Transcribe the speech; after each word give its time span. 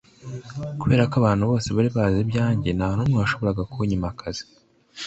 Kubera 0.81 1.03
ko 1.11 1.15
abantu 1.21 1.43
bose 1.51 1.67
bari 1.75 1.89
bazi 1.95 2.17
ibyanjye 2.25 2.69
nta 2.77 2.87
n’umwe 2.95 3.17
washoboraga 3.21 3.63
kunyima 3.71 4.05
akazi 4.13 4.43